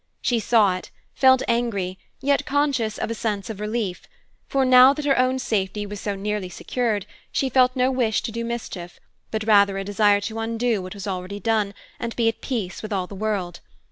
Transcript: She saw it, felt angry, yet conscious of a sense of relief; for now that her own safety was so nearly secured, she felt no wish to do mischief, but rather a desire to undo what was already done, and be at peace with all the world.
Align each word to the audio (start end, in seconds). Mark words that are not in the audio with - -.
She 0.19 0.39
saw 0.39 0.75
it, 0.77 0.89
felt 1.13 1.43
angry, 1.47 1.99
yet 2.21 2.43
conscious 2.43 2.97
of 2.97 3.11
a 3.11 3.13
sense 3.13 3.51
of 3.51 3.59
relief; 3.59 4.01
for 4.47 4.65
now 4.65 4.93
that 4.93 5.05
her 5.05 5.15
own 5.19 5.37
safety 5.37 5.85
was 5.85 5.99
so 6.01 6.15
nearly 6.15 6.49
secured, 6.49 7.05
she 7.31 7.49
felt 7.51 7.75
no 7.75 7.91
wish 7.91 8.23
to 8.23 8.31
do 8.31 8.43
mischief, 8.43 8.99
but 9.29 9.43
rather 9.43 9.77
a 9.77 9.83
desire 9.83 10.21
to 10.21 10.39
undo 10.39 10.81
what 10.81 10.95
was 10.95 11.05
already 11.05 11.39
done, 11.39 11.75
and 11.99 12.15
be 12.15 12.27
at 12.27 12.41
peace 12.41 12.81
with 12.81 12.91
all 12.91 13.05
the 13.05 13.13
world. 13.13 13.59